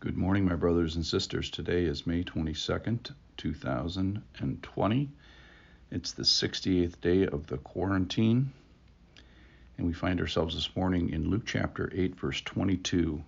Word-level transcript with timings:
Good 0.00 0.16
morning, 0.16 0.44
my 0.44 0.54
brothers 0.54 0.94
and 0.94 1.04
sisters. 1.04 1.50
Today 1.50 1.82
is 1.82 2.06
May 2.06 2.22
22nd, 2.22 3.10
2020. 3.36 5.10
It's 5.90 6.12
the 6.12 6.22
68th 6.22 7.00
day 7.00 7.26
of 7.26 7.48
the 7.48 7.58
quarantine, 7.58 8.52
and 9.76 9.86
we 9.88 9.92
find 9.92 10.20
ourselves 10.20 10.54
this 10.54 10.76
morning 10.76 11.10
in 11.10 11.28
Luke 11.28 11.42
chapter 11.46 11.90
8, 11.92 12.14
verse 12.14 12.40
22. 12.42 13.20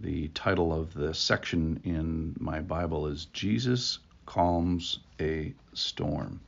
The 0.00 0.28
title 0.28 0.72
of 0.72 0.94
the 0.94 1.12
section 1.12 1.78
in 1.84 2.34
my 2.40 2.62
Bible 2.62 3.06
is 3.06 3.26
Jesus 3.26 3.98
Calms 4.24 5.00
a 5.20 5.52
Storm. 5.74 6.40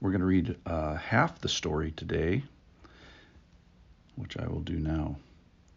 We're 0.00 0.12
going 0.12 0.20
to 0.20 0.26
read 0.26 0.56
uh, 0.64 0.94
half 0.94 1.42
the 1.42 1.50
story 1.50 1.90
today, 1.90 2.42
which 4.16 4.38
I 4.38 4.46
will 4.46 4.62
do 4.62 4.78
now. 4.78 5.16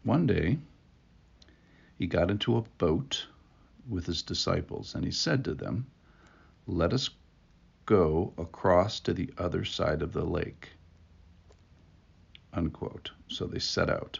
One 0.03 0.25
day, 0.25 0.59
he 1.97 2.07
got 2.07 2.29
into 2.29 2.57
a 2.57 2.61
boat 2.77 3.27
with 3.89 4.05
his 4.05 4.21
disciples, 4.21 4.93
and 4.93 5.03
he 5.03 5.11
said 5.11 5.43
to 5.45 5.53
them, 5.53 5.87
Let 6.67 6.93
us 6.93 7.09
go 7.85 8.33
across 8.37 8.99
to 8.99 9.13
the 9.13 9.33
other 9.37 9.65
side 9.65 10.01
of 10.01 10.13
the 10.13 10.25
lake. 10.25 10.69
Unquote. 12.53 13.11
So 13.27 13.45
they 13.45 13.59
set 13.59 13.89
out. 13.89 14.19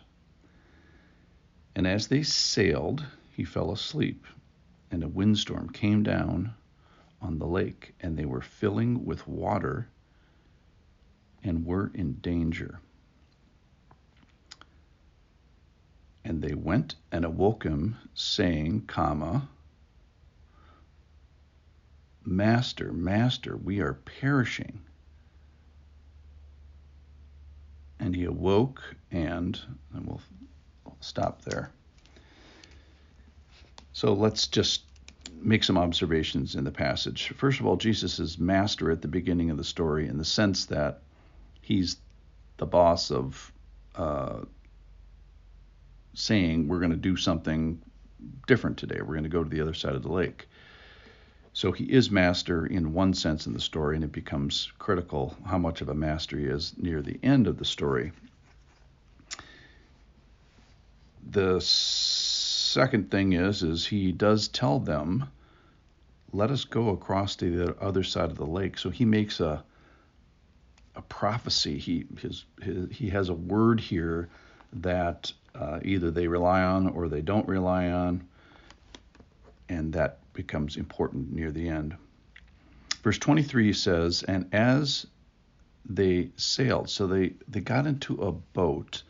And 1.75 1.85
as 1.85 2.07
they 2.07 2.23
sailed, 2.23 3.05
he 3.31 3.43
fell 3.43 3.71
asleep, 3.71 4.25
and 4.89 5.03
a 5.03 5.07
windstorm 5.07 5.69
came 5.69 6.01
down 6.01 6.53
on 7.21 7.37
the 7.37 7.45
lake, 7.45 7.93
and 7.99 8.17
they 8.17 8.25
were 8.25 8.41
filling 8.41 9.05
with 9.05 9.27
water 9.27 9.87
and 11.43 11.65
were 11.65 11.91
in 11.93 12.13
danger. 12.13 12.79
And 16.27 16.41
they 16.41 16.55
went 16.55 16.95
and 17.09 17.23
awoke 17.23 17.63
him, 17.63 17.95
saying, 18.13 18.83
comma, 18.87 19.47
Master, 22.25 22.91
Master, 22.91 23.55
we 23.55 23.79
are 23.79 23.93
perishing. 23.93 24.81
And 28.01 28.13
he 28.13 28.25
awoke, 28.25 28.83
and, 29.09 29.57
and 29.93 30.05
we'll 30.05 30.21
stop 30.99 31.43
there. 31.43 31.71
So 33.93 34.11
let's 34.11 34.47
just 34.47 34.81
make 35.41 35.63
some 35.63 35.77
observations 35.77 36.55
in 36.55 36.65
the 36.65 36.71
passage. 36.71 37.29
First 37.37 37.61
of 37.61 37.65
all, 37.65 37.77
Jesus 37.77 38.19
is 38.19 38.37
master 38.37 38.91
at 38.91 39.01
the 39.01 39.07
beginning 39.07 39.49
of 39.49 39.55
the 39.55 39.63
story 39.63 40.09
in 40.09 40.17
the 40.17 40.25
sense 40.25 40.65
that 40.65 40.99
he's 41.61 41.95
the 42.57 42.65
boss 42.65 43.11
of 43.11 43.53
uh, 43.95 44.41
saying 46.17 46.67
we're 46.67 46.79
going 46.79 46.91
to 46.91 46.97
do 46.97 47.15
something 47.15 47.79
different 48.47 48.77
today. 48.77 48.97
We're 48.99 49.13
going 49.13 49.23
to 49.23 49.29
go 49.29 49.43
to 49.43 49.49
the 49.49 49.61
other 49.61 49.75
side 49.75 49.93
of 49.93 50.01
the 50.01 50.11
lake. 50.11 50.49
So 51.53 51.71
he 51.71 51.85
is 51.85 52.09
master 52.09 52.65
in 52.65 52.93
one 52.93 53.13
sense 53.13 53.45
in 53.45 53.53
the 53.53 53.59
story, 53.59 53.95
and 53.95 54.03
it 54.03 54.11
becomes 54.11 54.71
critical 54.79 55.35
how 55.45 55.57
much 55.57 55.81
of 55.81 55.89
a 55.89 55.93
master 55.93 56.37
he 56.37 56.45
is 56.45 56.73
near 56.77 57.01
the 57.01 57.19
end 57.21 57.47
of 57.47 57.57
the 57.57 57.65
story. 57.65 58.11
The 61.29 61.59
second 61.61 63.11
thing 63.11 63.33
is 63.33 63.61
is 63.61 63.85
he 63.85 64.11
does 64.11 64.47
tell 64.47 64.79
them, 64.79 65.25
"Let 66.31 66.51
us 66.51 66.63
go 66.63 66.89
across 66.89 67.35
to 67.37 67.55
the 67.55 67.75
other 67.79 68.03
side 68.03 68.31
of 68.31 68.37
the 68.37 68.45
lake." 68.45 68.77
So 68.77 68.89
he 68.89 69.05
makes 69.05 69.39
a 69.39 69.63
a 70.95 71.01
prophecy. 71.03 71.77
He 71.77 72.05
his, 72.19 72.45
his 72.61 72.89
he 72.91 73.09
has 73.09 73.29
a 73.29 73.35
word 73.35 73.79
here 73.79 74.29
that 74.73 75.31
uh, 75.59 75.79
either 75.83 76.11
they 76.11 76.27
rely 76.27 76.61
on 76.61 76.87
or 76.89 77.09
they 77.09 77.21
don't 77.21 77.47
rely 77.47 77.89
on, 77.89 78.27
and 79.69 79.93
that 79.93 80.19
becomes 80.33 80.77
important 80.77 81.33
near 81.33 81.51
the 81.51 81.67
end. 81.67 81.95
Verse 83.03 83.17
23 83.17 83.73
says, 83.73 84.23
And 84.23 84.53
as 84.53 85.07
they 85.89 86.29
sailed, 86.35 86.89
so 86.89 87.07
they, 87.07 87.33
they 87.47 87.61
got 87.61 87.87
into 87.87 88.21
a 88.21 88.31
boat. 88.31 89.03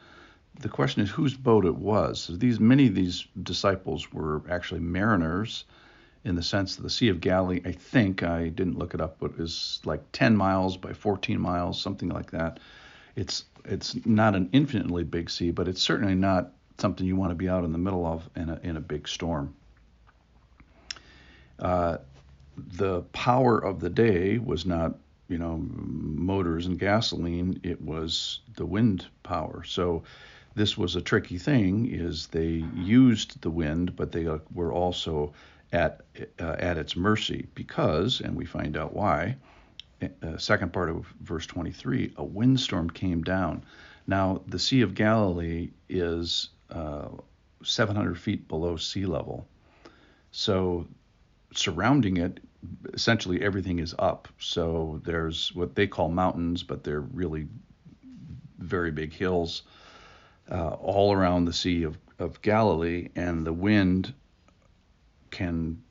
The 0.59 0.69
question 0.69 1.01
is 1.03 1.09
whose 1.09 1.35
boat 1.35 1.66
it 1.66 1.75
was. 1.75 2.22
So 2.22 2.33
these 2.33 2.59
many 2.59 2.88
of 2.88 2.95
these 2.95 3.27
disciples 3.43 4.11
were 4.11 4.41
actually 4.49 4.81
mariners 4.81 5.66
in 6.23 6.35
the 6.35 6.43
sense 6.43 6.75
that 6.75 6.83
the 6.83 6.89
Sea 6.89 7.09
of 7.09 7.22
Galilee, 7.22 7.61
I 7.63 7.72
think, 7.72 8.23
I 8.23 8.49
didn't 8.49 8.77
look 8.77 8.93
it 8.93 9.01
up, 9.01 9.17
but 9.19 9.31
is 9.38 9.79
like 9.85 10.03
10 10.11 10.35
miles 10.35 10.75
by 10.75 10.93
14 10.93 11.39
miles, 11.39 11.81
something 11.81 12.09
like 12.09 12.31
that. 12.31 12.59
It's 13.17 13.45
it's 13.66 14.05
not 14.05 14.35
an 14.35 14.50
infinitely 14.53 15.03
big 15.03 15.29
sea, 15.29 15.50
but 15.51 15.67
it's 15.67 15.81
certainly 15.81 16.16
not 16.16 16.53
something 16.78 17.05
you 17.05 17.16
want 17.16 17.31
to 17.31 17.35
be 17.35 17.50
out 17.50 17.66
in 17.66 17.72
the 17.72 17.78
middle 17.79 18.05
of 18.05 18.29
in 18.35 18.50
a, 18.50 18.59
in 18.63 18.78
a 18.78 18.79
big 18.79 19.07
storm. 19.07 19.55
Uh, 21.57 21.97
the 22.55 23.01
power 23.13 23.57
of 23.57 23.79
the 23.79 23.89
day 23.89 24.38
was 24.38 24.67
not, 24.67 24.94
you 25.28 25.39
know, 25.39 25.57
motors 25.57 26.67
and 26.67 26.78
gasoline. 26.78 27.59
It 27.63 27.81
was 27.81 28.41
the 28.55 28.66
wind 28.66 29.07
power. 29.23 29.63
So 29.63 30.03
this 30.53 30.78
was 30.78 30.95
a 30.95 31.01
tricky 31.01 31.39
thing. 31.39 31.89
Is 31.91 32.28
they 32.28 32.63
used 32.75 33.41
the 33.41 33.49
wind, 33.49 33.95
but 33.95 34.11
they 34.11 34.28
uh, 34.28 34.38
were 34.53 34.72
also 34.72 35.34
at 35.73 36.01
uh, 36.39 36.55
at 36.59 36.78
its 36.78 36.95
mercy 36.95 37.47
because, 37.55 38.22
and 38.22 38.35
we 38.35 38.45
find 38.45 38.78
out 38.78 38.94
why 38.94 39.38
uh, 40.02 40.38
second 40.38 40.74
part 40.74 40.90
of 40.90 41.06
verse 41.22 41.46
23, 41.46 42.13
a 42.18 42.24
windstorm 42.24 42.90
came 42.90 43.24
down. 43.24 43.63
Now, 44.06 44.41
the 44.47 44.59
Sea 44.59 44.81
of 44.81 44.96
Galilee 44.96 45.72
is 45.90 46.50
uh, 46.69 47.09
700 47.63 48.18
feet 48.18 48.47
below 48.47 48.78
sea 48.78 49.06
level. 49.06 49.47
So, 50.31 50.88
surrounding 51.53 52.18
it, 52.18 52.40
essentially 52.94 53.41
everything 53.41 53.80
is 53.80 53.96
up. 54.00 54.28
So, 54.40 55.02
there's 55.03 55.53
what 55.56 55.75
they 55.75 55.88
call 55.88 56.09
mountains, 56.09 56.64
but 56.64 56.84
they're 56.84 57.02
really 57.02 57.47
very 58.59 58.91
big 58.91 59.14
hills 59.14 59.64
uh, 60.52 60.69
all 60.69 61.14
around 61.14 61.46
the 61.46 61.53
Sea 61.53 61.84
of, 61.84 61.97
of 62.19 62.41
Galilee, 62.41 63.09
and 63.16 63.46
the 63.46 63.53
wind 63.53 64.14
can 65.31 65.81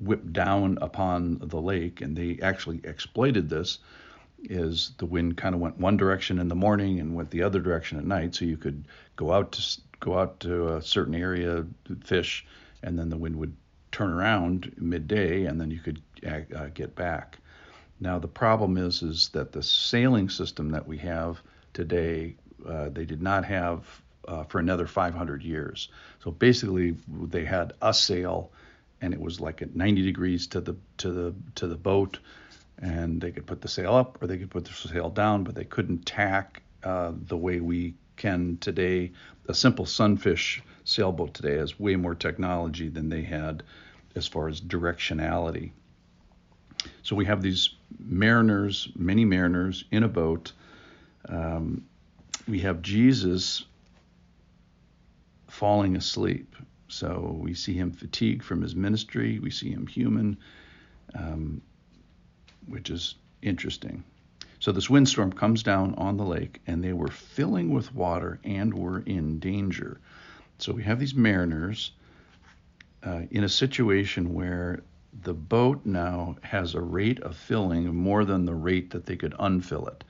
whipped 0.00 0.32
down 0.32 0.78
upon 0.80 1.38
the 1.42 1.60
lake, 1.60 2.00
and 2.00 2.16
they 2.16 2.38
actually 2.42 2.80
exploited 2.84 3.48
this. 3.48 3.78
Is 4.42 4.92
the 4.96 5.04
wind 5.04 5.36
kind 5.36 5.54
of 5.54 5.60
went 5.60 5.78
one 5.78 5.98
direction 5.98 6.38
in 6.38 6.48
the 6.48 6.54
morning 6.54 6.98
and 6.98 7.14
went 7.14 7.30
the 7.30 7.42
other 7.42 7.60
direction 7.60 7.98
at 7.98 8.06
night, 8.06 8.34
so 8.34 8.46
you 8.46 8.56
could 8.56 8.88
go 9.16 9.32
out 9.32 9.52
to 9.52 9.80
go 10.00 10.18
out 10.18 10.40
to 10.40 10.76
a 10.76 10.82
certain 10.82 11.14
area, 11.14 11.66
fish, 12.04 12.46
and 12.82 12.98
then 12.98 13.10
the 13.10 13.18
wind 13.18 13.36
would 13.36 13.54
turn 13.92 14.10
around 14.10 14.72
midday, 14.78 15.44
and 15.44 15.60
then 15.60 15.70
you 15.70 15.78
could 15.78 16.00
uh, 16.26 16.40
uh, 16.56 16.68
get 16.72 16.94
back. 16.94 17.38
Now 18.00 18.18
the 18.18 18.28
problem 18.28 18.78
is 18.78 19.02
is 19.02 19.28
that 19.30 19.52
the 19.52 19.62
sailing 19.62 20.30
system 20.30 20.70
that 20.70 20.88
we 20.88 20.96
have 20.98 21.42
today, 21.74 22.36
uh, 22.66 22.88
they 22.88 23.04
did 23.04 23.20
not 23.20 23.44
have 23.44 23.84
uh, 24.26 24.44
for 24.44 24.58
another 24.58 24.86
500 24.86 25.42
years. 25.42 25.88
So 26.22 26.30
basically, 26.30 26.96
they 27.08 27.44
had 27.44 27.74
a 27.82 27.92
sail 27.92 28.52
and 29.00 29.14
it 29.14 29.20
was 29.20 29.40
like 29.40 29.62
at 29.62 29.74
90 29.74 30.02
degrees 30.02 30.46
to 30.48 30.60
the 30.60 30.76
to 30.98 31.10
the 31.10 31.34
to 31.56 31.66
the 31.66 31.76
boat, 31.76 32.18
and 32.78 33.20
they 33.20 33.30
could 33.30 33.46
put 33.46 33.60
the 33.60 33.68
sail 33.68 33.94
up 33.94 34.22
or 34.22 34.26
they 34.26 34.38
could 34.38 34.50
put 34.50 34.64
the 34.64 34.72
sail 34.72 35.10
down, 35.10 35.44
but 35.44 35.54
they 35.54 35.64
couldn't 35.64 36.06
tack 36.06 36.62
uh, 36.82 37.12
the 37.28 37.36
way 37.36 37.60
we 37.60 37.94
can 38.16 38.58
today. 38.60 39.12
A 39.48 39.54
simple 39.54 39.86
sunfish 39.86 40.62
sailboat 40.84 41.34
today 41.34 41.56
has 41.56 41.78
way 41.78 41.96
more 41.96 42.14
technology 42.14 42.88
than 42.88 43.08
they 43.08 43.22
had 43.22 43.62
as 44.14 44.26
far 44.26 44.48
as 44.48 44.60
directionality. 44.60 45.70
So 47.02 47.16
we 47.16 47.24
have 47.26 47.42
these 47.42 47.70
mariners, 47.98 48.88
many 48.96 49.24
mariners 49.24 49.84
in 49.90 50.02
a 50.02 50.08
boat. 50.08 50.52
Um, 51.28 51.84
we 52.48 52.60
have 52.60 52.82
Jesus 52.82 53.64
falling 55.48 55.96
asleep. 55.96 56.56
So 56.90 57.38
we 57.40 57.54
see 57.54 57.74
him 57.74 57.92
fatigued 57.92 58.42
from 58.42 58.62
his 58.62 58.74
ministry. 58.74 59.38
We 59.38 59.50
see 59.50 59.70
him 59.70 59.86
human, 59.86 60.36
um, 61.14 61.62
which 62.66 62.90
is 62.90 63.14
interesting. 63.42 64.02
So 64.58 64.72
this 64.72 64.90
windstorm 64.90 65.32
comes 65.32 65.62
down 65.62 65.94
on 65.94 66.16
the 66.16 66.24
lake, 66.24 66.60
and 66.66 66.82
they 66.82 66.92
were 66.92 67.08
filling 67.08 67.72
with 67.72 67.94
water 67.94 68.40
and 68.44 68.74
were 68.74 69.00
in 69.00 69.38
danger. 69.38 70.00
So 70.58 70.72
we 70.72 70.82
have 70.82 70.98
these 70.98 71.14
mariners 71.14 71.92
uh, 73.04 73.22
in 73.30 73.44
a 73.44 73.48
situation 73.48 74.34
where 74.34 74.82
the 75.22 75.32
boat 75.32 75.86
now 75.86 76.36
has 76.42 76.74
a 76.74 76.80
rate 76.80 77.20
of 77.20 77.36
filling 77.36 77.94
more 77.94 78.24
than 78.24 78.44
the 78.44 78.54
rate 78.54 78.90
that 78.90 79.06
they 79.06 79.16
could 79.16 79.34
unfill 79.38 79.86
it. 79.88 80.04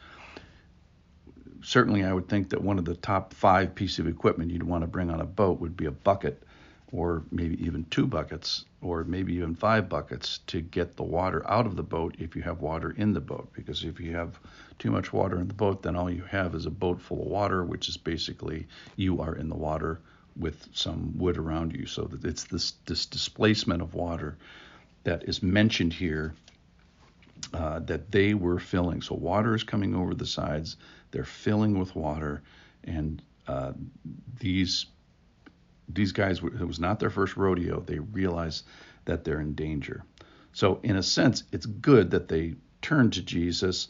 Certainly, 1.62 2.04
I 2.04 2.12
would 2.12 2.28
think 2.28 2.48
that 2.50 2.62
one 2.62 2.78
of 2.78 2.86
the 2.86 2.96
top 2.96 3.34
five 3.34 3.74
pieces 3.74 3.98
of 3.98 4.08
equipment 4.08 4.50
you'd 4.50 4.62
want 4.62 4.82
to 4.82 4.88
bring 4.88 5.10
on 5.10 5.20
a 5.20 5.26
boat 5.26 5.60
would 5.60 5.76
be 5.76 5.84
a 5.84 5.90
bucket 5.90 6.42
or 6.92 7.22
maybe 7.30 7.62
even 7.64 7.84
two 7.90 8.06
buckets, 8.06 8.64
or 8.82 9.04
maybe 9.04 9.34
even 9.34 9.54
five 9.54 9.88
buckets 9.88 10.40
to 10.46 10.60
get 10.60 10.96
the 10.96 11.02
water 11.02 11.48
out 11.48 11.66
of 11.66 11.76
the 11.76 11.82
boat 11.82 12.16
if 12.18 12.34
you 12.34 12.42
have 12.42 12.60
water 12.60 12.90
in 12.96 13.12
the 13.12 13.20
boat. 13.20 13.48
Because 13.52 13.84
if 13.84 14.00
you 14.00 14.16
have 14.16 14.38
too 14.78 14.90
much 14.90 15.12
water 15.12 15.38
in 15.40 15.46
the 15.46 15.54
boat, 15.54 15.82
then 15.82 15.94
all 15.96 16.10
you 16.10 16.24
have 16.24 16.54
is 16.54 16.66
a 16.66 16.70
boat 16.70 17.00
full 17.00 17.22
of 17.22 17.28
water, 17.28 17.64
which 17.64 17.88
is 17.88 17.96
basically 17.96 18.66
you 18.96 19.20
are 19.20 19.36
in 19.36 19.48
the 19.48 19.54
water 19.56 20.00
with 20.36 20.68
some 20.72 21.16
wood 21.16 21.38
around 21.38 21.74
you. 21.74 21.86
So 21.86 22.02
that 22.04 22.24
it's 22.24 22.44
this 22.44 22.72
this 22.86 23.06
displacement 23.06 23.82
of 23.82 23.94
water 23.94 24.36
that 25.04 25.24
is 25.24 25.42
mentioned 25.42 25.92
here 25.92 26.34
uh, 27.54 27.80
that 27.80 28.10
they 28.10 28.34
were 28.34 28.58
filling. 28.58 29.02
So 29.02 29.14
water 29.14 29.54
is 29.54 29.62
coming 29.62 29.94
over 29.94 30.14
the 30.14 30.26
sides. 30.26 30.76
They're 31.10 31.24
filling 31.24 31.78
with 31.78 31.94
water, 31.94 32.42
and 32.84 33.22
uh, 33.46 33.72
these 34.38 34.86
these 35.94 36.12
guys 36.12 36.38
it 36.38 36.66
was 36.66 36.80
not 36.80 37.00
their 37.00 37.10
first 37.10 37.36
rodeo. 37.36 37.80
They 37.80 37.98
realize 37.98 38.64
that 39.04 39.24
they're 39.24 39.40
in 39.40 39.54
danger. 39.54 40.04
So 40.52 40.80
in 40.82 40.96
a 40.96 41.02
sense, 41.02 41.44
it's 41.52 41.66
good 41.66 42.10
that 42.10 42.28
they 42.28 42.54
turn 42.82 43.10
to 43.10 43.22
Jesus, 43.22 43.88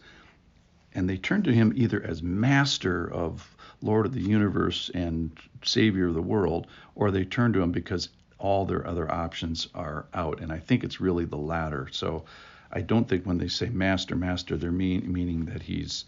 and 0.94 1.08
they 1.08 1.16
turn 1.16 1.42
to 1.44 1.52
him 1.52 1.72
either 1.76 2.02
as 2.02 2.22
master 2.22 3.10
of 3.10 3.56
Lord 3.82 4.06
of 4.06 4.14
the 4.14 4.20
universe 4.20 4.90
and 4.94 5.30
Savior 5.64 6.08
of 6.08 6.14
the 6.14 6.22
world, 6.22 6.66
or 6.94 7.10
they 7.10 7.24
turn 7.24 7.52
to 7.54 7.62
him 7.62 7.72
because 7.72 8.10
all 8.38 8.64
their 8.64 8.86
other 8.86 9.10
options 9.10 9.68
are 9.74 10.06
out. 10.14 10.40
And 10.40 10.52
I 10.52 10.58
think 10.58 10.84
it's 10.84 11.00
really 11.00 11.24
the 11.24 11.36
latter. 11.36 11.88
So 11.92 12.24
I 12.72 12.80
don't 12.80 13.08
think 13.08 13.24
when 13.24 13.38
they 13.38 13.48
say 13.48 13.68
master, 13.68 14.16
master, 14.16 14.56
they're 14.56 14.72
mean, 14.72 15.10
meaning 15.12 15.44
that 15.46 15.62
he's 15.62 16.04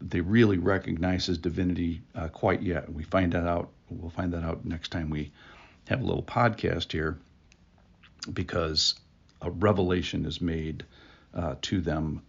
they 0.00 0.20
really 0.20 0.56
recognize 0.56 1.26
his 1.26 1.36
divinity 1.36 2.00
uh, 2.14 2.28
quite 2.28 2.62
yet. 2.62 2.90
We 2.90 3.02
find 3.02 3.32
that 3.32 3.46
out. 3.46 3.70
We'll 3.88 4.10
find 4.10 4.32
that 4.32 4.42
out 4.42 4.64
next 4.64 4.90
time 4.90 5.10
we 5.10 5.32
have 5.88 6.00
a 6.00 6.04
little 6.04 6.22
podcast 6.22 6.92
here, 6.92 7.18
because 8.32 8.94
a 9.42 9.50
revelation 9.50 10.24
is 10.24 10.40
made 10.40 10.84
uh, 11.34 11.56
to 11.62 11.80
them 11.80 12.22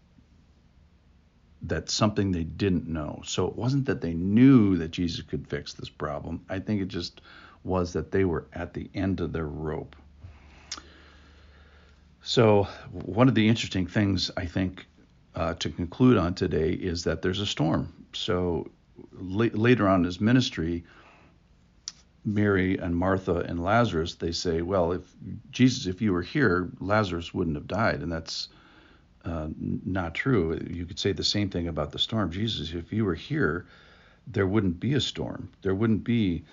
that's 1.61 1.93
something 1.93 2.31
they 2.31 2.43
didn't 2.43 2.87
know. 2.87 3.21
So 3.25 3.47
it 3.47 3.55
wasn't 3.55 3.85
that 3.85 4.01
they 4.01 4.13
knew 4.13 4.77
that 4.77 4.91
Jesus 4.91 5.21
could 5.21 5.47
fix 5.47 5.73
this 5.73 5.89
problem. 5.89 6.45
I 6.49 6.59
think 6.59 6.81
it 6.81 6.89
just 6.89 7.21
was 7.63 7.93
that 7.93 8.11
they 8.11 8.25
were 8.25 8.45
at 8.53 8.73
the 8.73 8.89
end 8.93 9.21
of 9.21 9.33
their 9.33 9.47
rope. 9.47 9.95
So, 12.21 12.67
one 12.91 13.27
of 13.27 13.35
the 13.35 13.47
interesting 13.47 13.85
things 13.85 14.31
I 14.35 14.45
think 14.45 14.87
uh, 15.35 15.53
to 15.55 15.69
conclude 15.69 16.17
on 16.17 16.33
today 16.33 16.71
is 16.71 17.03
that 17.03 17.21
there's 17.21 17.39
a 17.39 17.45
storm. 17.45 17.93
So, 18.13 18.71
la- 19.13 19.49
later 19.53 19.87
on 19.87 19.99
in 19.99 20.05
his 20.05 20.19
ministry, 20.19 20.85
Mary 22.25 22.77
and 22.77 22.95
Martha 22.95 23.37
and 23.37 23.63
Lazarus, 23.63 24.15
they 24.15 24.31
say, 24.31 24.61
well, 24.61 24.91
if 24.91 25.03
Jesus, 25.51 25.85
if 25.85 26.01
you 26.01 26.11
were 26.11 26.23
here, 26.23 26.69
Lazarus 26.79 27.33
wouldn't 27.33 27.55
have 27.55 27.67
died, 27.67 28.01
and 28.01 28.11
that's 28.11 28.49
uh, 29.23 29.47
not 29.57 30.15
true. 30.15 30.59
You 30.69 30.85
could 30.85 30.99
say 30.99 31.11
the 31.11 31.23
same 31.23 31.49
thing 31.49 31.67
about 31.67 31.91
the 31.91 31.99
storm. 31.99 32.31
Jesus, 32.31 32.73
if 32.73 32.91
you 32.91 33.05
were 33.05 33.15
here, 33.15 33.65
there 34.27 34.47
wouldn't 34.47 34.79
be 34.79 34.95
a 34.95 35.01
storm. 35.01 35.49
There 35.61 35.75
wouldn't 35.75 36.03
be 36.03 36.43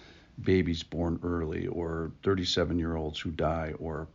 babies 0.43 0.83
born 0.83 1.19
early, 1.23 1.67
or 1.67 2.13
37 2.23 2.79
year 2.79 2.97
olds 2.97 3.19
who 3.19 3.31
die, 3.31 3.75
or 3.79 4.09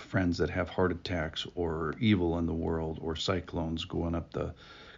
friends 0.00 0.38
that 0.38 0.50
have 0.50 0.68
heart 0.68 0.92
attacks 0.92 1.46
or 1.54 1.94
evil 2.00 2.38
in 2.38 2.46
the 2.46 2.52
world 2.52 2.98
or 3.02 3.14
cyclones 3.14 3.84
going 3.84 4.14
up 4.14 4.32
the 4.32 4.52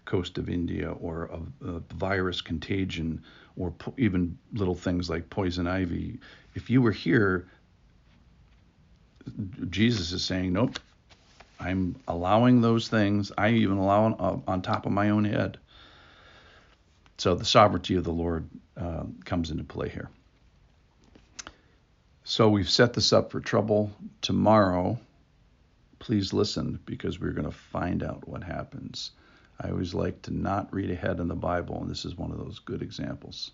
coast 0.04 0.38
of 0.38 0.48
India 0.48 0.92
or 0.92 1.24
a, 1.24 1.68
a 1.68 1.80
virus 1.94 2.40
contagion 2.40 3.22
or 3.56 3.70
po- 3.70 3.94
even 3.96 4.38
little 4.52 4.74
things 4.74 5.08
like 5.08 5.30
poison 5.30 5.66
ivy. 5.66 6.18
If 6.54 6.70
you 6.70 6.82
were 6.82 6.92
here, 6.92 7.48
Jesus 9.70 10.12
is 10.12 10.24
saying, 10.24 10.52
nope, 10.52 10.78
I'm 11.60 11.96
allowing 12.08 12.60
those 12.60 12.88
things. 12.88 13.30
I 13.38 13.50
even 13.50 13.78
allow 13.78 14.04
on, 14.04 14.42
on 14.46 14.62
top 14.62 14.86
of 14.86 14.92
my 14.92 15.10
own 15.10 15.24
head. 15.24 15.58
So 17.18 17.34
the 17.34 17.44
sovereignty 17.44 17.94
of 17.94 18.04
the 18.04 18.12
Lord 18.12 18.48
uh, 18.76 19.04
comes 19.24 19.50
into 19.50 19.64
play 19.64 19.88
here. 19.88 20.10
So 22.24 22.48
we've 22.48 22.70
set 22.70 22.94
this 22.94 23.12
up 23.12 23.30
for 23.30 23.40
trouble 23.40 23.92
tomorrow. 24.20 24.98
Please 25.98 26.32
listen 26.32 26.80
because 26.84 27.20
we're 27.20 27.32
going 27.32 27.48
to 27.48 27.56
find 27.56 28.02
out 28.02 28.26
what 28.26 28.42
happens. 28.42 29.12
I 29.60 29.70
always 29.70 29.94
like 29.94 30.22
to 30.22 30.34
not 30.34 30.72
read 30.72 30.90
ahead 30.90 31.20
in 31.20 31.28
the 31.28 31.34
Bible, 31.36 31.80
and 31.80 31.90
this 31.90 32.04
is 32.04 32.16
one 32.16 32.32
of 32.32 32.38
those 32.38 32.58
good 32.58 32.82
examples. 32.82 33.52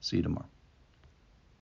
See 0.00 0.18
you 0.18 0.22
tomorrow. 0.22 0.46